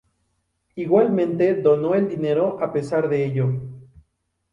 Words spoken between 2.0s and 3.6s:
dinero a pesar de ello.